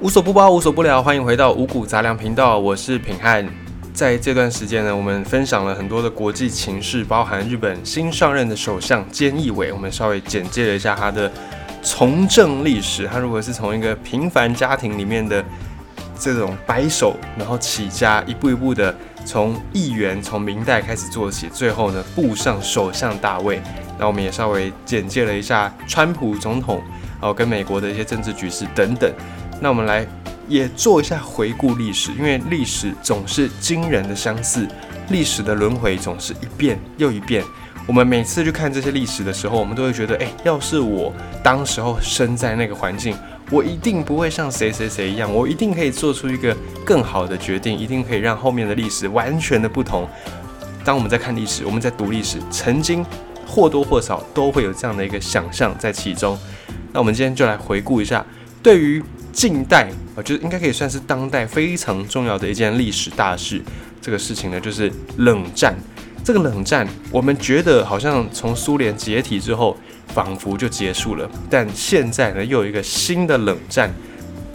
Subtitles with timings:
[0.00, 3.46] 无所不包，无所不聊，欢迎回到五谷杂粮频道，我是品汉。
[3.92, 11.30] 在这段时间呢，我们分享了很多的国际情势，包含日本新上任的首相菅义伟，我们稍微简介了一下他的
[11.82, 13.06] 从政历史。
[13.06, 15.44] 他如果是从一个平凡家庭里面的
[16.18, 18.96] 这种白手，然后起家，一步一步的
[19.26, 23.60] 从议员从明代开始做起，最后呢步上首相大位。
[23.98, 26.82] 那我们也稍微简介了一下川普总统，
[27.20, 29.12] 哦，跟美国的一些政治局势等等。
[29.60, 30.06] 那我们来
[30.48, 34.66] 也做一下回顾历史，因为历史总是惊人的相似，
[35.10, 37.44] 历史的轮回总是一遍又一遍。
[37.86, 43.16] 我们每次去看这些历史的时候，我们都会觉得，哎，要是我当时候生在那个环境，
[43.50, 50.08] 我一定不会像谁谁谁一样，我一定可以做出一个更好的决定，一定可以让后面的历史完全的不同。
[50.84, 53.04] 当我们在看历史，我们在读历史，曾经
[53.46, 56.38] 或多或少都会有这样的一个想象在其中。
[56.92, 58.24] 那我们今天就来回顾一下，
[58.62, 59.02] 对于。
[59.32, 63.62] 近代啊，就是应该可以算是当代非常重要的一件历史大事。
[64.00, 65.74] 这个事情呢，就是冷战。
[66.22, 69.76] 这个冷战，我们觉得好像从苏联解体之后，
[70.08, 71.28] 仿佛就结束了。
[71.48, 73.90] 但现在呢，又有一个新的冷战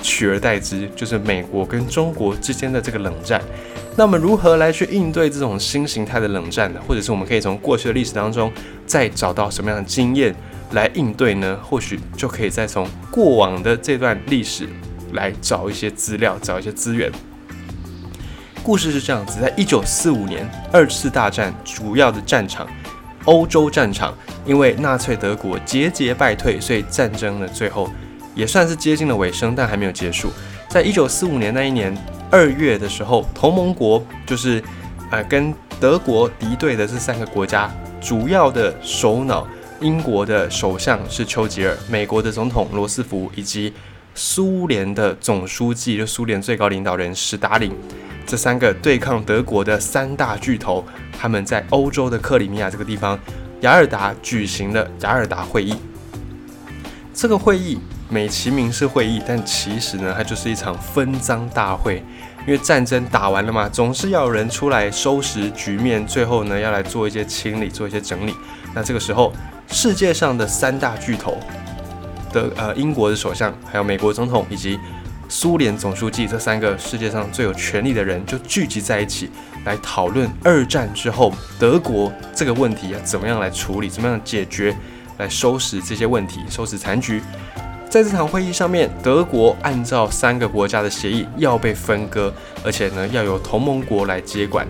[0.02, 3.42] 取而代之，就是美国跟中国之间的这个冷战。
[3.98, 6.80] 那么，如何来去应对这种新形态的冷战呢？
[6.88, 8.52] 或者是我们可以从过去的历史当中
[8.86, 10.36] 再找到什么样的经验？
[10.76, 11.58] 来应对呢？
[11.64, 14.68] 或许就可以再从过往的这段历史
[15.14, 17.10] 来找一些资料，找一些资源。
[18.62, 22.68] 故事是这样子：在一九四五年，二次大战主要的战场——
[23.24, 24.14] 欧洲战场，
[24.46, 27.90] 因为纳粹德国节节败退，所以战争的最后
[28.36, 30.30] 也算是接近了尾声，但还没有结束。
[30.68, 31.96] 在一九四五年那一年
[32.30, 34.62] 二月的时候，同盟国就是
[35.10, 39.48] 呃跟德国敌对的这三个国家主要的首脑。
[39.82, 43.74] 英国的首相是丘吉尔，美国的总统罗斯福，以及
[44.14, 47.76] 苏联的总书记，就苏联最高领导人史达林，
[48.26, 50.84] 这三个对抗德国的三大巨头，
[51.20, 53.20] 他们在欧洲的克里米亚这个地方
[53.62, 55.76] 雅尔达举行了雅尔达会议。
[57.14, 57.78] 这个会议
[58.10, 62.02] 美其名是会议，但其实呢，它就是一场分赃大会。
[62.48, 68.34] 因为战争打完了嘛，总是要有人出来收拾局面，最后呢，要来做一些清理，做一些整理。
[68.74, 69.34] 那这个时候。
[69.68, 71.38] 世界上的三大巨头，
[72.32, 74.80] 的呃英国的首相，还有美国总统以及
[75.28, 79.30] 苏联总书记这三个世界上最有权力的人就聚集在一起，
[79.66, 84.76] 来讨论二战之后德国这个问题要怎么样来处理，怎么样解决，
[85.18, 87.22] 来收拾这些问题，收拾残局。
[87.90, 92.34] 在这场会议上面，德国按照三个国家的协议要被分割，
[92.64, 94.68] 而且呢要由同盟国来接管。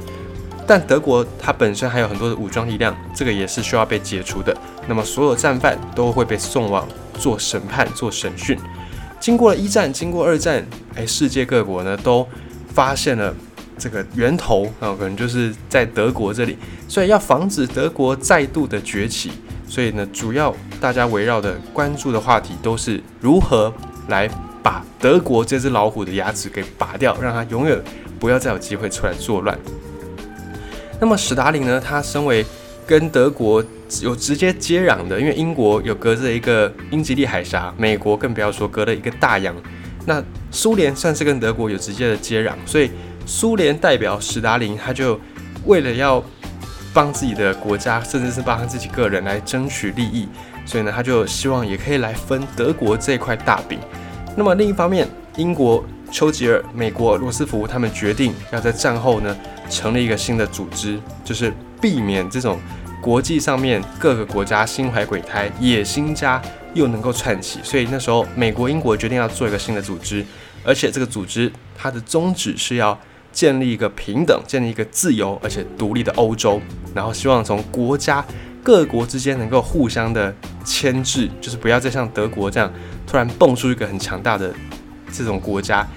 [0.67, 4.55] 但德国它本身还有很多的武装力量，这个也是需要被解除的。
[4.87, 6.87] 那么所有战犯都会被送往
[7.19, 8.57] 做审判、做审讯。
[9.19, 10.65] 经过了一战，经过二战，
[10.95, 12.27] 哎，世界各国呢都
[12.73, 13.33] 发现了
[13.77, 16.57] 这个源头啊，可能就是在德国这里。
[16.87, 19.31] 所以要防止德国再度的崛起，
[19.67, 23.73] 所以呢，主要大家围绕的关注的话题都是如何
[24.07, 24.29] 来
[24.61, 27.79] 把德国这只老虎的牙齿给拔掉，让它永远
[28.19, 29.57] 不要再有机会出来作乱。
[30.99, 31.79] 那么史达林呢？
[31.79, 32.45] 他身为
[32.87, 33.63] 跟德国
[34.01, 39.53] 有直接接壤的，因为英国有隔着一个英吉利海峡，美国更不要说隔了一个大洋。
[40.05, 42.89] 那苏联算是跟德国有直接的接壤，所以
[43.25, 45.19] 苏联代表史达林，他就
[45.65, 46.23] 为了要
[46.93, 50.27] 帮自己的国家，甚至是帮自己个人来争取利益，
[50.65, 53.79] 所以呢，他就希望也可以来分德国这块大饼。
[54.37, 59.35] 那么另一方面，英国丘吉尔、美国罗斯福他们决定要在战后呢。
[59.69, 62.59] 成立一个新的组织，就是避免这种
[63.01, 66.41] 国际上面各个国家心怀鬼胎、野心家
[66.73, 67.59] 又能够串起。
[67.63, 70.25] 所以那时候，美国、英国决定要做一个新的组织，
[70.63, 72.99] 而且这个组织它的宗旨是要
[73.31, 76.61] 建立一个平等、建立一个自由而且独立的欧洲，
[76.93, 78.25] 然后希望从国家
[78.63, 80.33] 各国之间能够互相的
[80.63, 82.71] 牵制，就是不要再像德国这样
[83.05, 84.53] 突然蹦出一个很强大的
[85.11, 85.87] 这种国家。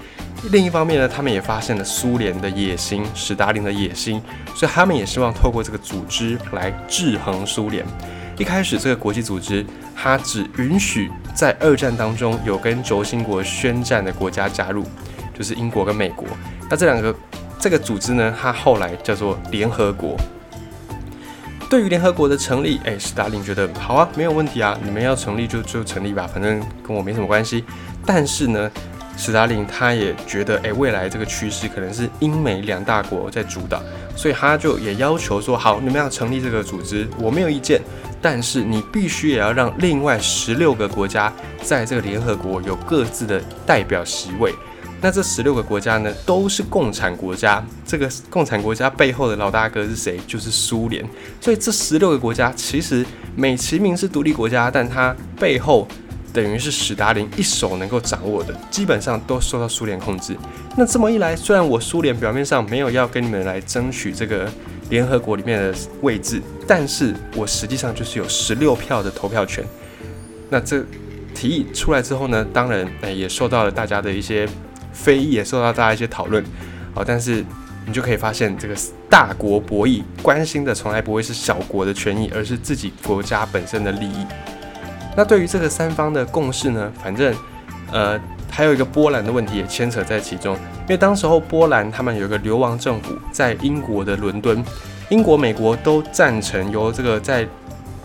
[0.51, 4.21] 另一方面呢，他们也发现了苏联的野心，史达林的野心，
[4.55, 7.85] 所以他们也希望透过这个组织来制衡苏联。
[8.37, 9.65] 一开始，这个国际组织
[9.95, 14.85] 它只允许在二战当中有跟轴心国宣战的国家加入，
[15.37, 16.25] 就是英国跟美国。
[16.69, 17.13] 那这两个
[17.59, 20.15] 这个组织呢，它后来叫做联合国。
[21.69, 27.65] 对于联合国的成立，哎，史达林觉得好啊，没有问题啊，你们要成立就就成立吧，反正跟我没什么关系。
[28.05, 28.71] 但是呢。
[29.19, 33.83] 斯大林他也觉得，哎，未来这个趋势可能是英美两大国在主导，
[34.15, 37.81] 所以他就也要求说，好，你们要成立这个组织，我没有意见，
[38.21, 41.31] 但是你必须也要让另外十六个国家
[41.61, 44.55] 在这个联合国有各自的代表席位。
[45.01, 47.63] 那这十六个国家呢，都是共产国家。
[47.85, 50.19] 这个共产国家背后的老大哥是谁？
[50.27, 51.05] 就是苏联。
[51.39, 53.05] 所以这十六个国家其实
[53.35, 55.87] 美其名是独立国家，但它背后
[56.33, 60.35] 等于是史达林一手能够掌握的，基本上都受到苏联控制。
[60.75, 64.49] 那这么一来，虽然我苏联表面上没有要跟你们来争取这个
[64.89, 69.65] 联合国里面的位置，但是我实际上就是有十六票的投票权。
[70.49, 70.83] 那这
[71.33, 74.47] 提议出来之后呢，当然诶也受到了大家的一些。
[74.91, 76.43] 非议也受到大家一些讨论，
[76.93, 77.45] 好，但是
[77.85, 78.75] 你就可以发现，这个
[79.07, 84.25] 大国博弈关心的从来不会是小国的权益，而是自己国家本身的利益。
[85.19, 87.35] 那对于这个三方的共识呢，反正
[87.91, 88.17] 呃
[88.49, 94.63] 还有一个波兰的问题也牵扯在其中，因为当时候波兰他们有一个流亡政府在英国的伦敦，
[95.09, 97.45] 英国、美国都赞成由这个在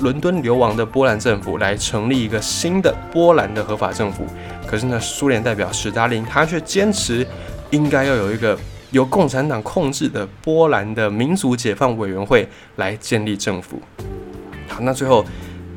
[0.00, 4.26] 伦敦流亡的波兰政府来成立一个新的波兰的合法政府。
[4.66, 7.24] 可是呢，苏联代表史达林他却坚持
[7.70, 8.58] 应该要有一个
[8.90, 13.80] 由共产党控制的波兰的民族解放委员会来建立政府。
[14.66, 15.24] 好，那最后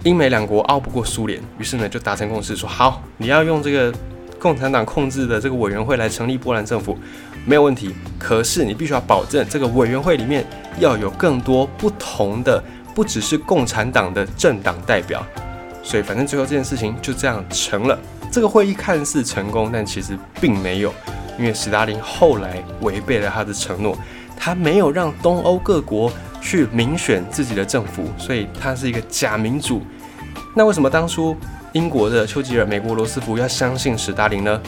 [0.03, 3.93] 英美两国拗不过苏联，于是呢就达成共识，说好你要用这个
[4.39, 6.97] 共产党控制的这个委员会来成立波兰政府，
[7.45, 7.93] 没有问题。
[8.19, 10.45] 可是你必须要保证这个委员会里面
[10.79, 12.63] 要有更多不同的，
[12.93, 15.25] 不只是共产党的政党代表。
[15.83, 17.97] 所以反正最后这件事情就这样成了。
[18.31, 20.93] 这个会议看似成功，但其实并没有，
[21.39, 23.97] 因为史达林后来违背了他的承诺，
[24.37, 26.11] 他没有让东欧各国
[26.41, 29.81] 去民选自己的政府，所以他是一个假民主。
[30.55, 31.35] 那为什么当初
[31.73, 34.61] 英国的丘吉尔、美国罗斯福要相信史达林呢？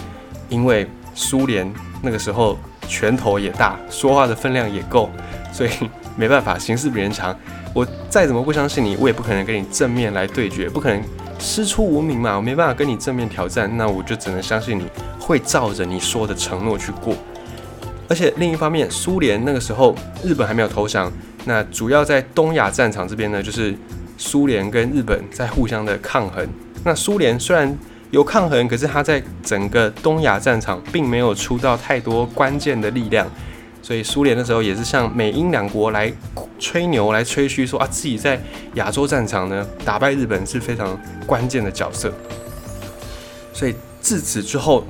[0.50, 1.71] 因为苏联
[2.01, 2.57] 那个时候
[2.88, 5.10] 拳头也大，说话的分量也够，
[5.51, 5.69] 所以
[6.16, 7.36] 没办法，形势比人强。
[7.74, 11.01] 我再怎么不相信你，我也不可能跟你正面来对决，不可能。
[11.42, 14.86] 师出无名嘛，我没办法跟你正面挑战，那我就只能相信你
[15.18, 17.16] 会照着你说的承诺去过。
[18.10, 21.12] 而且另一方面，苏联那个时候日本还没有投降，
[21.46, 23.74] 那主要在东亚战场这边呢，就是
[24.18, 26.46] 苏联跟日本在互相的抗衡。
[26.84, 27.78] 那苏联虽然
[28.10, 33.30] 有抗衡，可是他在整个东亚战场并没有出到太多关键的力量。
[33.82, 36.12] 所以苏联的时候也是向美英两国来
[36.60, 38.40] 吹牛、来吹嘘，说啊自己在
[38.74, 42.12] 亚洲战场呢打败日本是非常关键的角色。
[43.54, 44.86] 所以自此之后，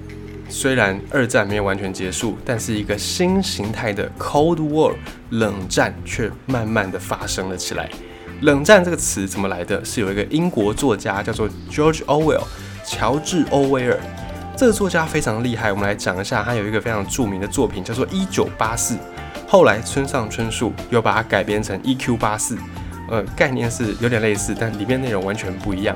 [0.49, 4.93] 虽然二战没有完全结束，但是一个新形态的 Cold War
[5.29, 7.89] 冷战却慢慢的发生了起来。
[8.41, 9.83] 冷战这个词怎么来的？
[9.85, 12.43] 是有一个英国作家叫做 George Orwell，
[12.83, 13.97] 乔治·欧威尔。
[14.57, 18.95] 这个作家非常厉害，我们来讲一下，他有一个非常著名的作品叫做《一九八四》，
[19.47, 22.55] 后来村上春树又把它改编成《一 Q 八四》，
[23.09, 25.95] 呃，概念是有点类似，但里面内容完全不一样。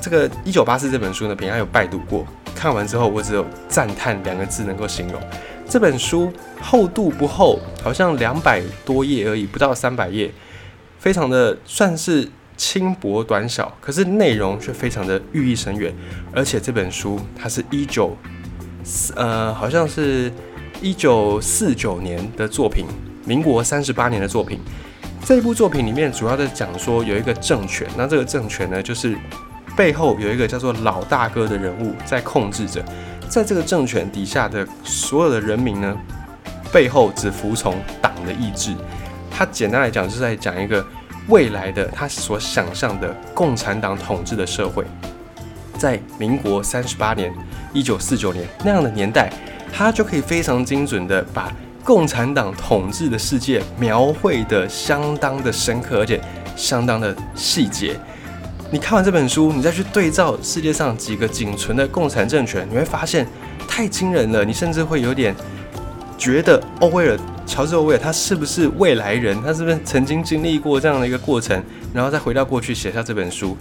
[0.00, 5.20] 这个《一九八四》这本书呢，平安有拜读过，看完之后我只有赞叹两个字能够形容。
[5.68, 10.30] 这本书厚度不厚，好像两百多页而已，不到三百页，
[10.98, 12.28] 非常的算是。
[12.56, 15.90] 轻薄短小，可是内容却非常的寓意深远。
[16.30, 18.14] 而且这本书它是一九
[18.84, 20.30] 四呃，好像是
[20.82, 22.84] 一九四九年的作品，
[23.24, 24.60] 民国三十八年的作品。
[25.24, 29.16] 这部作品里面主要在讲说有一个政权，那这个政权呢，就是
[29.80, 32.84] 背后有一个叫做老大哥的人物在控制着，
[33.30, 35.96] 在这个政权底下的所有的人民呢，
[36.70, 38.74] 背后只服从党的意志。
[39.30, 40.84] 他简单来讲，就是在讲一个。
[41.28, 44.84] 未来的他所想象的共产党统治的社会，
[45.78, 47.32] 在民国三十八年
[47.72, 49.30] （一九四九年）那样的年代，
[49.72, 51.52] 他就可以非常精准的把
[51.84, 56.20] 共产党统治的世界描绘的相当的深刻，而且
[56.56, 57.96] 相当的细节。
[58.72, 63.26] 你看完这本书，你再去对照世界上几个仅存的共产政权，你会发现
[63.66, 64.44] 太惊人了。
[64.44, 65.34] 你甚至会有点
[66.16, 67.18] 觉得欧威尔。
[67.44, 69.42] 乔治·欧威尔他是不是未来人？
[69.42, 71.60] 他是不是曾经经历过这样的一个过程，
[71.92, 73.56] 然后再回到过去写下这本书？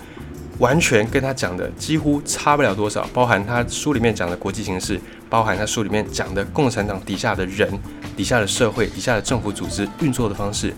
[0.60, 7.68] 完全跟他讲的几乎差不了多少，包含他书里面讲的国际形势，包含他书里面讲的共产党底下的人、
[8.16, 10.72] 底下的社会、底下的政府组织运作的方式，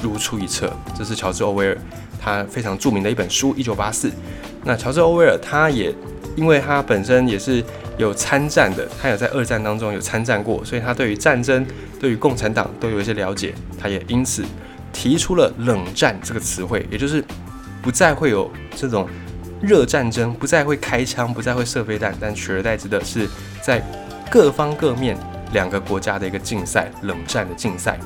[0.00, 0.72] 如出一辙。
[0.96, 1.76] 这是乔治·欧威尔
[2.22, 4.08] 他非常著名的一本书《一九八四》。
[4.64, 5.94] 那乔治·欧威尔他也
[6.36, 7.64] 因为他本身也是。
[7.98, 11.64] 有参战的，他有在二战当中有参战过，所以他对于战争、
[12.00, 13.54] 对于共产党都有一些了解。
[13.78, 14.42] 他也因此
[14.94, 17.22] 提出了“冷战”这个词汇，也就是
[17.82, 19.06] 不再会有这种
[19.60, 23.28] 热战争，不再会开枪，不再会射飞弹，但取而代之的是
[23.60, 23.80] 在
[24.30, 25.16] 各方各面
[25.52, 28.00] 两个国家的一个竞赛，冷战的竞赛。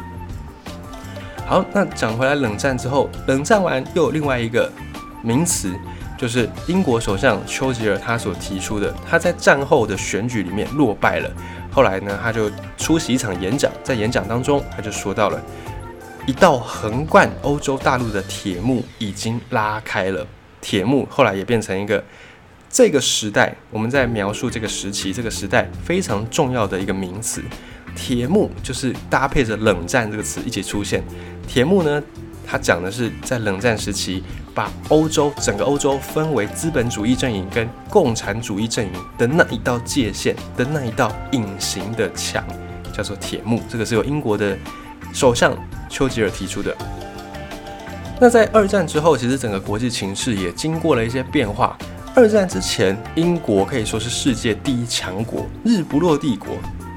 [1.47, 4.71] 好，那讲回来，冷战之后，冷战完又有另外一个
[5.23, 5.73] 名词。
[6.19, 11.31] 就是英国首相丘吉尔他所提出的，他在战后的选举里面落败了，
[11.71, 15.41] 后来呢，他就出席一场演讲，在演讲当中，他就说到了
[16.27, 20.27] 一道横贯欧洲大陆的铁幕已经拉开了。
[20.63, 22.03] 铁幕后来也变成一个
[22.71, 27.43] 这个时代，我们在描述这个时期、这个时代非常重要的一个名词。
[27.95, 31.03] 铁幕就是搭配着冷战这个词一起出现。
[31.47, 32.03] 铁幕呢，
[32.47, 34.23] 它讲的是在冷战时期，
[34.55, 42.45] 把欧洲整个欧洲分为资本主义阵营跟共产主义阵营的那一道界限的那一道隐形的墙，
[42.93, 43.61] 叫做铁幕。
[43.69, 44.57] 这个是由英国的
[45.13, 45.57] 首相
[45.89, 46.77] 丘吉尔提出的。
[48.21, 51.77] 那在二战之后，其实整个国际情势也经过了一些变化。
[52.15, 56.49] 二战之前，英国可以说是世界第一强国，日不落帝国。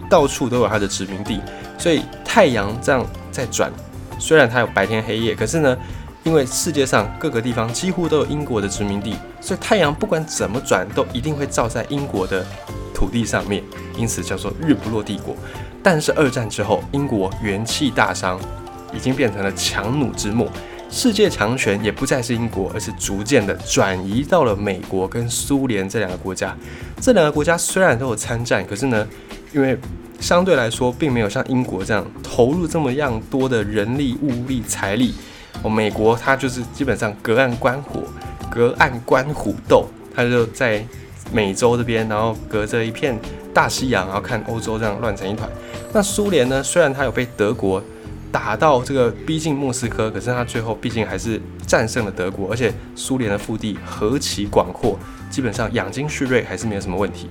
[0.10, 1.40] 到处都有它的殖民地，
[1.78, 3.72] 所以太阳这样在转，
[4.20, 5.78] 虽然它有白天黑夜，可是呢，
[6.24, 12.46] 因为世界上各个地方几乎都有英国的殖民地，所以太阳不管怎么转，都一定会照在英国的
[12.94, 13.64] 土地上面，
[13.98, 15.36] 因此叫做日不落帝国。
[15.82, 18.38] 但是二战之后，英国元气大伤，
[18.94, 20.52] 已经变成了强弩之末，
[20.92, 26.54] 世界强权也不再是英国，而是逐渐的转移到了美国跟苏联这两个国家。
[27.00, 29.08] 这两个国家虽然都有参战，可是呢，
[29.54, 29.78] 因为
[30.20, 35.14] 相对来说，并没有像英国这样投入这么样多的人力、物力、财力。
[35.62, 38.02] 哦，美国它就是基本上隔岸观火，
[38.50, 39.86] 隔岸观虎斗，
[40.16, 40.86] 它就在
[41.34, 43.18] 美洲这边，然后隔着一片
[43.54, 45.50] 大西洋，然后看欧洲这样乱成一团。
[45.92, 46.64] 那苏联呢？
[46.64, 47.84] 虽然它有被德国
[48.32, 54.98] 打到这个逼近莫斯科，可是它最后毕竟还是战胜了德国，而且苏联的腹地何其广阔，
[55.30, 57.28] 基本上养精蓄锐还是没有什么问题。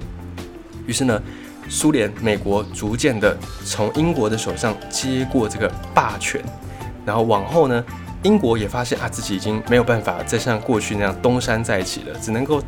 [0.86, 1.22] 于是呢？
[1.68, 6.42] 苏联、美国逐渐的从英国的手上接过这个霸权，
[7.04, 7.84] 然后往后呢，
[8.22, 12.62] 英国也发现啊，自己已经没有办法再像过去那样东山再起了，只能够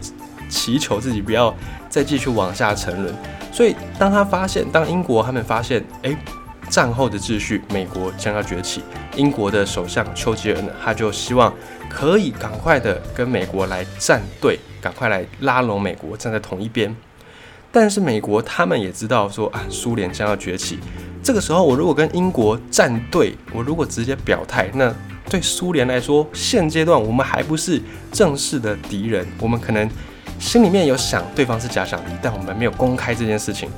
[0.49, 1.55] 祈求自己不要
[1.89, 3.15] 再继续往下沉沦。
[3.53, 6.17] 所以，当他发现，当英国他们发现，哎，
[6.69, 8.83] 战后的秩序，美国将要崛起，
[9.17, 11.53] 英国的首相丘吉尔呢，他就希望
[11.89, 16.95] 可以赶快的跟美国来站队，赶快来拉拢美国，站在同一边。
[17.73, 20.79] 但是美国他们也知道说啊，苏联将要崛起。
[21.23, 24.93] 这个时候，我如果跟英国站队，我如果直接表态，那
[25.29, 29.27] 对苏联来说，现阶段我们还不是正式的敌人。
[29.39, 29.89] 我们可能
[30.39, 33.69] 心里面有想对方是假想敌，但我们没有公开这件事情。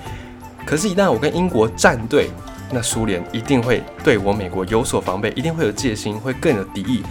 [0.64, 2.30] 可是，一旦我跟英国站队，
[2.70, 7.02] 那苏联一定会对我美国有所防备，一定会有戒心，会更有敌意。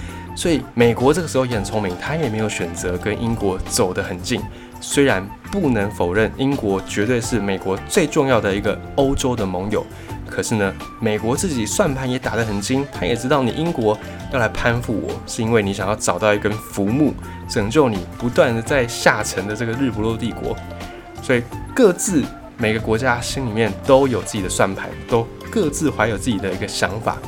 [0.42, 4.42] 所以，美国这个时候也很聪明，他也没有选择跟英国走得很近。
[4.80, 9.86] 虽然不能否认英国绝对是美国最重要的一个欧洲的盟友，
[10.28, 13.96] 可是呢，美国自己算盘也打得很精，他也知道你英国
[14.34, 17.14] 要来攀附我，是因为你想要找到一根浮木，
[17.48, 20.58] 拯救你不断的在下沉的这个日不落帝国，
[21.22, 21.44] 所以
[21.76, 22.24] 各自
[22.58, 27.20] 每个国家心里面都有自己的算盘，都各自怀有自己的一个想法。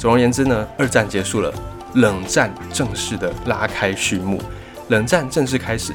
[0.00, 1.54] 总而言之呢，二战结束了，
[1.96, 4.40] 冷战正式的拉开序幕，
[4.88, 5.92] 冷战正式开始。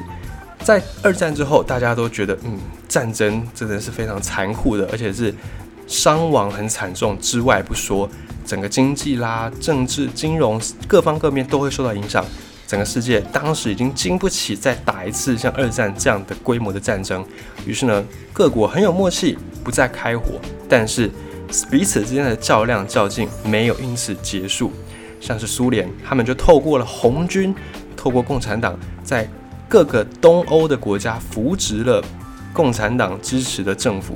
[0.62, 5.34] 在二战之后，大家都觉得，嗯，战争真的是非常残酷的，而且是
[5.86, 8.08] 伤亡很惨重之外不说，
[8.46, 12.24] 整个经济啦、政治、金融各方各面都会受到影响。
[12.64, 17.22] 整个世界当时已经经不起再打一次像二战这样的规模的战争，
[17.66, 21.10] 于是呢，各国很有默契，不再开火，但是
[21.70, 24.72] 彼此之间的较量较劲没有因此结束。
[25.22, 27.54] 像是苏联，他们就透过了红军，
[27.96, 29.26] 透过共产党在。
[29.68, 32.04] 各个东欧的国家扶植了
[32.52, 34.14] 共产党支持的政府，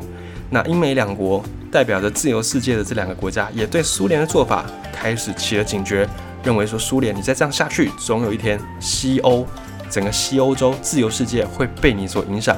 [0.50, 6.06] 那英美两国代表着自由世界的这两个国家，也对苏联的做法开始起了警觉，
[6.44, 9.46] 认为说苏联你再这样下去，总有一天西欧
[9.88, 12.54] 整个西欧洲自由世界会被你所影响。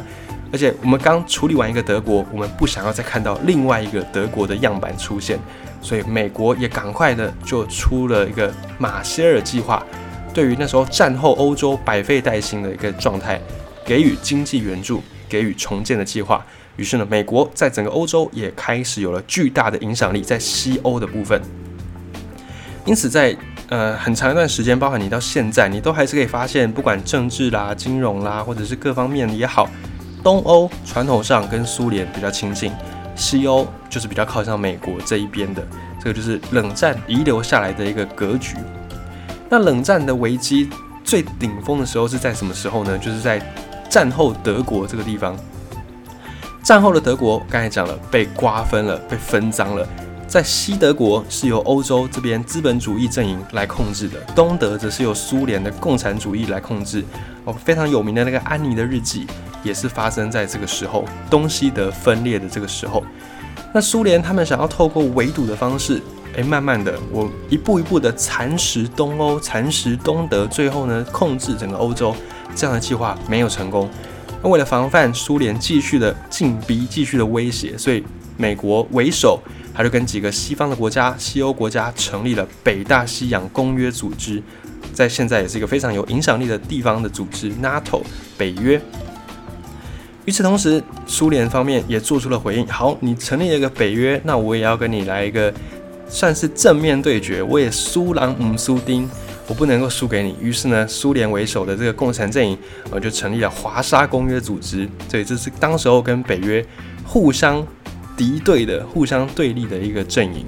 [0.51, 5.39] 而且我们刚处理完一个德国，我们不想要再看到另外一个德国的样板出现，
[5.83, 9.85] 所以美国也赶快的就出了一个马歇尔计划。
[10.33, 13.41] 对于那时候战后欧洲百废待兴的一个状态，
[13.85, 16.45] 给予经济援助，给予重建的计划。
[16.77, 21.41] 于是呢，美国在整个欧洲也开始有了巨大的影响力，在西欧的部分。
[22.85, 23.37] 因此，在
[23.69, 29.69] 呃很长一段时间，包含你到现在，你都还是可以发现，不管政治啦、金融啦，或者是各方面也好，
[30.29, 32.71] 东欧传统上跟苏联比较亲近，
[33.17, 35.67] 西欧就是比较靠向美国这一边的。
[35.99, 38.59] 这个就是冷战遗留下来的一个格局。
[39.49, 40.69] 那冷战的危机
[41.03, 42.99] 最顶峰的时候是在什么时候呢？
[42.99, 43.41] 就是在
[43.89, 45.35] 战后德国这个地方。
[46.63, 49.89] 战后的德国刚才讲了，被瓜分了，被分赃了。
[50.29, 57.03] 在西德国是由欧洲这边资本主义阵营来控制的，东德则是由苏联的共产主义来控制。
[57.47, 59.27] 哦，非常有名的那个安妮的日记
[59.63, 63.03] 也是发生在这个时候，东西德分裂的这个时候。
[63.73, 66.03] 那苏联他们想要透过围堵的方式，
[66.35, 72.15] 诶，慢慢的，我一步一步的蚕食东欧，蚕食东德，最后呢，控制整个欧洲，
[72.55, 73.89] 这样的计划没有成功。
[74.43, 78.05] 那为了防范苏联继续的进逼，继续的威胁，所以
[78.37, 79.41] 美国为首。
[79.79, 84.43] 他就跟几个西方的国家、西欧国家成立了北大西洋公约组织，
[84.93, 88.03] 在现在也是一个非常有影响力的地方的组织 ——NATO
[88.37, 88.83] 北约。
[90.25, 95.55] 与此同时，苏联方面也做出了回应：好，你成立了一个北约，那我也要跟你来一个
[96.09, 97.41] 算是正面对决。
[97.41, 99.09] 我也苏狼唔苏丁，
[99.47, 100.35] 我不能够输给你。
[100.41, 102.59] 于是呢，苏联为首的这个共产阵营，
[102.91, 104.89] 呃，就成立了华沙公约组织。
[105.09, 106.67] 所以这是当时候跟北约
[107.05, 107.65] 互相。
[108.19, 110.45] 敌对的、互相对立的一个阵营。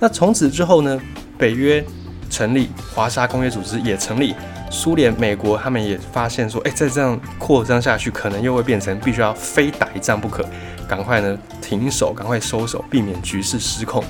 [0.00, 1.00] 那从此之后呢？
[1.38, 1.82] 北约
[2.28, 4.34] 成立，华沙公约组织也成立。
[4.70, 10.44] 苏联、美国他们也发现说，哎，再这样扩张下去，可能又会变成必须要非打一仗不可。
[10.86, 14.04] 赶快呢停手，赶快收手，避免局势失控。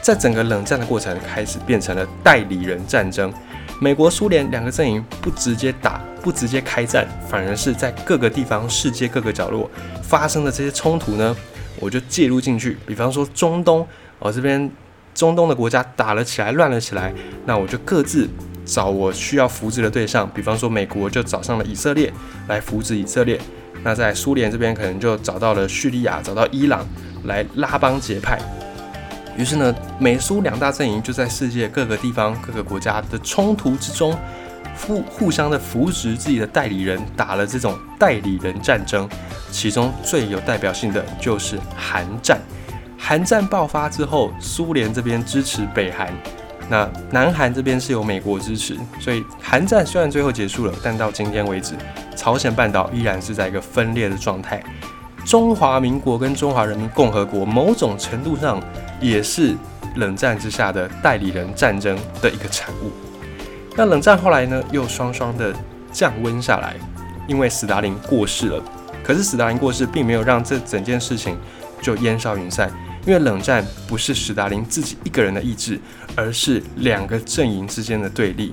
[0.00, 3.32] 在整个冷战的过程开始变成了代理人战争。
[3.80, 9.68] 美国、苏联两个阵营不直接打，不直接开战，反而是在各个地方、世界各个角落
[10.00, 11.36] 发生的这些冲突呢？
[11.80, 13.86] 我就介入进去，比方说中东，
[14.18, 14.70] 哦这边
[15.14, 17.12] 中东的国家打了起来，乱了起来，
[17.46, 18.28] 那我就各自
[18.64, 22.12] 找我需要扶植的对象，比方说美国就找上了以色列
[22.46, 23.40] 来扶植以色列，
[23.82, 26.86] 那在苏联这边可能就找到了叙利亚，找到伊朗
[27.24, 28.38] 来拉帮结派，
[29.36, 34.16] 于是呢，美苏两大阵营就在世界各个地方、各个国家的冲突之中，
[34.86, 39.08] 互互相的扶持自己的代理人，打了这种代理人战争。
[39.50, 42.38] 其中最有代表性的就是韩战。
[42.98, 46.12] 韩战爆发之后，苏联这边支持北韩，
[46.68, 48.76] 那南韩这边是由美国支持。
[49.00, 51.74] 所以韩战虽然最后结束了，但到今天为止，
[52.14, 54.62] 朝鲜半岛依然是在一个分裂的状态。
[55.24, 58.62] 中华民国跟中华人民共和国某种程度上
[59.00, 59.54] 也是
[59.96, 63.07] 冷战之下的代理人战争的一个产物。
[63.78, 65.54] 那冷战后来呢，又双双的
[65.92, 66.74] 降温下来，
[67.28, 68.60] 因为斯大林过世了。
[69.04, 71.38] 可是斯大林过世，并没有让这整件事情
[71.80, 72.68] 就烟消云散，
[73.06, 75.78] 因为冷战不是斯大林自己一个人的意志，
[76.16, 78.52] 而是两个阵营之间的对立。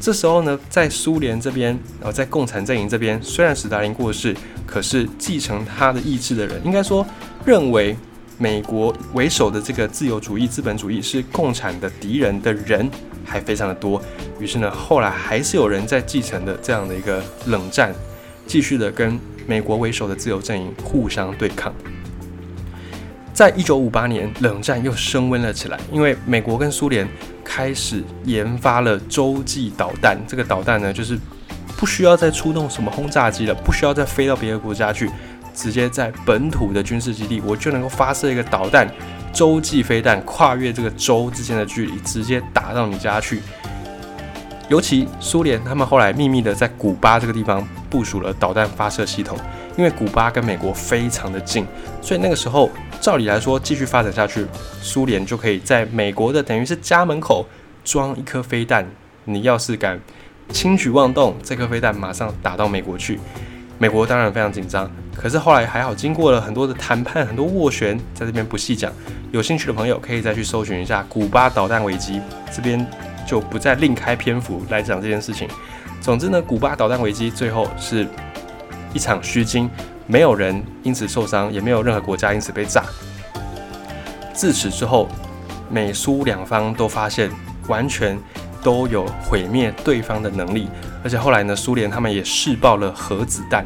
[0.00, 7.06] 这时候呢，在苏联这边，然后在共产阵营这边，虽然斯大林过世，可是继承他的意志的人，应该说
[7.44, 7.96] 认为
[8.38, 12.90] 美国为首的这个自由主义、资本主义是共产的敌人的人
[13.24, 14.02] 还非常的多。
[14.38, 17.94] 于是呢，后来还是有人在继承的这样的一个冷战，
[18.46, 19.18] 继续的跟。
[19.46, 21.70] 美国为首的自由阵营互相对抗，
[23.34, 27.06] 在一九五八年，冷战又升温了起来，因为美国跟苏联
[27.44, 30.18] 开始研发了洲际导弹。
[30.26, 31.18] 这个导弹呢，就是
[31.76, 35.10] 不需要再出动什么轰炸机了，不需要再飞到别的国家去，
[35.54, 38.86] 直接在本土的军事基地，我就能够发射一个导弹，
[39.32, 43.40] 洲际飞弹，跨越这个洲之间的距离，直接打到你家去。
[44.68, 49.38] 尤其苏联，他们后来秘密的在古巴这个地方部署了导弹发射系统，
[49.76, 51.66] 因为古巴跟美国非常的近，
[52.00, 54.46] 所以那个时候照理来说继续发展下去，
[54.80, 57.46] 苏联就可以在美国的等于是家门口
[57.84, 58.86] 装一颗飞弹，
[59.24, 60.00] 你要是敢
[60.48, 63.20] 轻举妄动，这颗飞弹马上打到美国去，
[63.78, 64.90] 美国当然非常紧张。
[65.14, 68.92] 可是后来还好，经过了很多的谈判，很多斡旋，在这边不细讲，
[69.32, 72.20] 有兴趣的朋友可以再去搜寻一下古巴导弹危机
[72.52, 72.86] 这边。
[73.26, 75.48] 就不再另开篇幅来讲这件事情。
[75.98, 78.06] 总之呢，古巴导弹危机最后是
[78.92, 79.68] 一场虚惊，
[80.06, 82.84] 没有人因此受伤，也没有任何国家因此被炸。
[84.34, 85.08] 自此之后，
[85.70, 87.30] 美苏两方都发现
[87.66, 88.14] 完全
[88.62, 90.68] 都有毁灭对方的能力，
[91.02, 93.64] 而且后来呢，苏联他们也试爆了核子弹，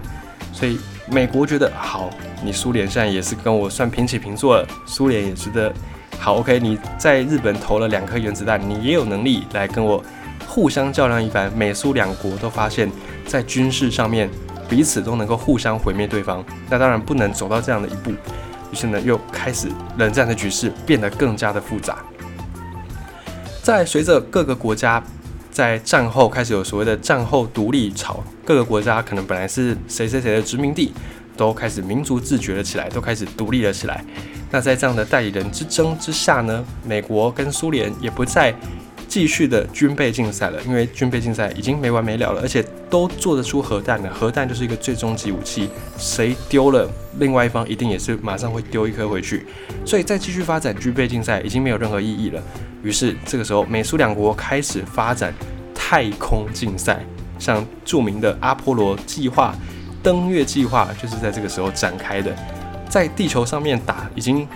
[0.53, 0.79] 所以
[1.11, 2.11] 美国觉得好，
[2.43, 5.73] 你苏联现在也是跟我算平起平坐了，苏联也觉得。
[6.21, 10.03] 好，OK，你在日本投了两颗原子弹，你也有能力来跟我
[10.49, 11.51] 互相较量一番。
[11.57, 12.91] 美苏两国都发现，
[13.25, 14.29] 在军事上面
[14.69, 18.11] 彼此都能够互相毁灭对方，那当然不能走到这样的一步。
[18.11, 21.99] 于是呢，又开始冷战的局势变得更加的复杂。
[23.63, 25.01] 在随着各个国家
[25.59, 30.93] 在战后开始有所谓的战后独立潮，各个国家可能本来是谁谁谁的殖民地，
[31.37, 34.05] 都开始民族自觉了起来，都开始独立了起来。
[34.53, 38.55] 那在这样的代理人之争之下呢，美国跟苏联也不再
[39.09, 44.13] 继续的军备竞赛了，因为军备竞赛已经没完没了了，而且都做得出核弹了。
[44.13, 49.47] 核弹就是一个最终极武器，谁丢了，另外一方一定也是马上会丢一颗回去。
[49.87, 52.43] 所以再继续发展军备竞赛已经没有任何意义了。
[52.83, 55.33] 于是这个时候，美苏两国开始发展
[55.75, 57.03] 太空竞赛，
[57.39, 59.55] 像著名的阿波罗计划、
[60.03, 62.37] 登月计划，就是在这个时候展开的。
[62.91, 64.47] 在地球上面打已经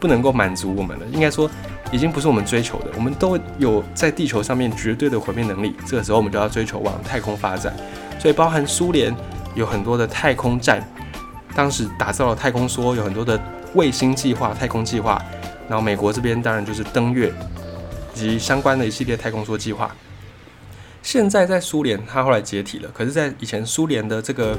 [0.00, 1.48] 不能够满足我们了，应该说。
[1.92, 5.74] 已经不是我们追求的，我们都有在地球上面绝对的毁灭能力。
[5.86, 7.74] 这个时候，我们就要追求往太空发展。
[8.18, 9.14] 所以，包含苏联
[9.54, 10.86] 有很多的太空站，
[11.54, 13.40] 当时打造了太空梭，有很多的
[13.74, 15.20] 卫星计划、太空计划。
[15.68, 17.32] 然后，美国这边当然就是登月
[18.14, 19.90] 以及相关的一系列太空梭计划。
[21.02, 22.90] 现在在苏联，它后来解体了。
[22.92, 24.56] 可是，在以前苏联的这个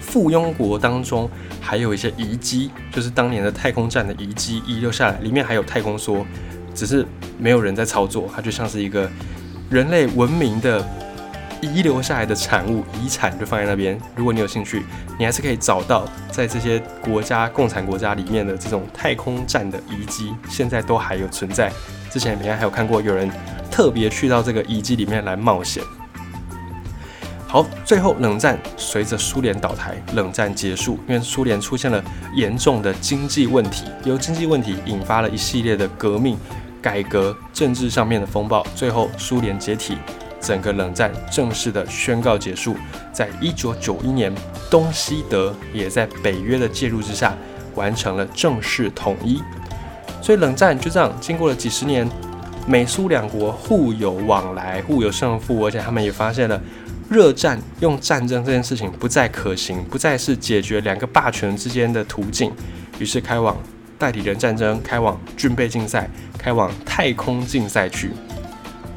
[0.00, 6.24] 附庸国当中，还有一些遗迹，就是当年的太空站的遗迹遗留下来，里面还有太空梭。
[6.74, 7.06] 只是
[7.38, 9.08] 没有人在操作，它就像是一个
[9.70, 10.86] 人类文明的
[11.60, 13.98] 遗留下来的产物、遗产，就放在那边。
[14.14, 14.82] 如果你有兴趣，
[15.18, 21.72] 你还是可以找到在这些国家、共产国家里面的这种太空站的遗迹，现在都还有存在。
[22.10, 23.30] 之前平安还有看过有人
[23.70, 25.82] 特别去到这个遗迹里面来冒险。
[27.46, 32.02] 好，最后冷战随着苏联倒台，冷战结束，因为苏联出现了
[32.34, 36.36] 严重的经济问题，由经济问题引发了一系列的革命。
[36.84, 39.96] 改革政治上面的风暴，最后苏联解体，
[40.38, 42.76] 整个冷战正式的宣告结束。
[43.10, 44.30] 在一九九一年，
[44.70, 47.34] 东西德也在北约的介入之下
[47.74, 49.40] 完成了正式统一。
[50.20, 52.06] 所以冷战就这样经过了几十年，
[52.66, 56.60] 美苏两国互有往来，互有胜负，而且他们也发现了
[57.08, 62.52] 热战用战争这件事情不再可行，不再是解决两个霸权之间的途径，
[62.98, 63.56] 于是开往。
[63.98, 68.10] 代理人战争开往军备竞赛，开往太空竞赛去。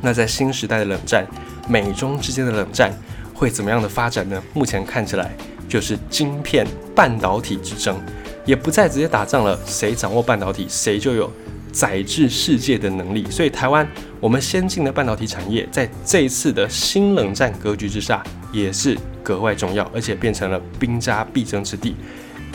[0.02, 1.26] 那在新时代的冷战，
[1.68, 2.92] 美中之间的冷战
[3.34, 4.42] 会怎么样的发展呢？
[4.54, 5.32] 目前看起来
[5.68, 8.00] 就是晶片半导体之争，
[8.46, 9.60] 也不再直接打仗了。
[9.66, 11.32] 谁掌握半导体，谁就有
[11.72, 13.26] 宰制世界的能力。
[13.30, 13.88] 所以，台湾
[14.20, 21.96] 我们先进的半导体产业，在这一次的新冷战格局之下，也是格外重要，而且变成了兵家必争之地。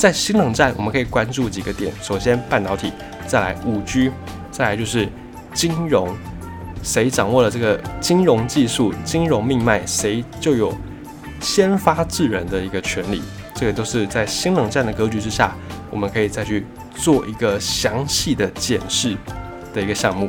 [0.02, 1.92] 在新冷战，我们可以关注几个点。
[2.02, 2.90] 首先，半导体；
[3.24, 4.10] 再来，五 G；
[4.50, 5.08] 再来就是
[5.54, 6.12] 金融。
[6.82, 10.76] 谁掌握了这个金融技术、金融命脉，谁就有
[11.40, 13.22] 先发制人的一个权利。
[13.54, 15.54] 这个都是在新冷战的格局之下，
[15.88, 19.16] 我们可以再去做一个详细的检视
[19.72, 20.28] 的一个项目。